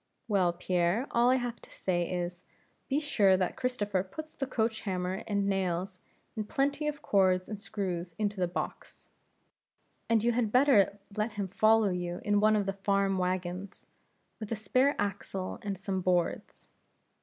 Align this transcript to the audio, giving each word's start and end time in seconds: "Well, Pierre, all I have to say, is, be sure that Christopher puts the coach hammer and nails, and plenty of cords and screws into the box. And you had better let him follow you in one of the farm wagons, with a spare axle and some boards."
"Well, 0.27 0.51
Pierre, 0.53 1.05
all 1.11 1.29
I 1.29 1.35
have 1.35 1.61
to 1.61 1.69
say, 1.69 2.09
is, 2.11 2.43
be 2.89 2.99
sure 2.99 3.37
that 3.37 3.55
Christopher 3.55 4.01
puts 4.03 4.33
the 4.33 4.47
coach 4.47 4.81
hammer 4.81 5.21
and 5.27 5.47
nails, 5.47 5.99
and 6.35 6.49
plenty 6.49 6.87
of 6.87 7.03
cords 7.03 7.47
and 7.47 7.59
screws 7.59 8.15
into 8.17 8.39
the 8.39 8.47
box. 8.47 9.09
And 10.09 10.23
you 10.23 10.31
had 10.31 10.51
better 10.51 10.97
let 11.15 11.33
him 11.33 11.49
follow 11.49 11.89
you 11.91 12.19
in 12.25 12.39
one 12.39 12.55
of 12.55 12.65
the 12.65 12.73
farm 12.73 13.19
wagons, 13.19 13.85
with 14.39 14.51
a 14.51 14.55
spare 14.55 14.95
axle 14.97 15.59
and 15.61 15.77
some 15.77 16.01
boards." 16.01 16.67